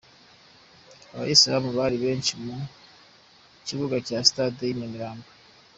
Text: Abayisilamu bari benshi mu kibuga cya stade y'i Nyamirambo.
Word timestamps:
Abayisilamu 1.13 1.69
bari 1.77 1.95
benshi 2.03 2.31
mu 2.43 2.57
kibuga 3.67 3.95
cya 4.07 4.19
stade 4.29 4.61
y'i 4.65 4.77
Nyamirambo. 4.79 5.27